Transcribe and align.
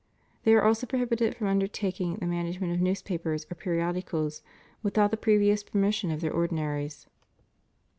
They 0.45 0.55
are 0.55 0.63
also 0.63 0.87
prohibited 0.87 1.35
from 1.35 1.45
undertaking 1.45 2.15
the 2.15 2.25
manage 2.25 2.59
ment 2.59 2.73
of 2.73 2.81
newspapers 2.81 3.45
or 3.51 3.55
periodicals 3.55 4.41
without 4.81 5.11
the 5.11 5.15
previoug 5.17 5.63
permission 5.67 6.09
of 6.09 6.21
their 6.21 6.33
ordinaries. 6.33 7.05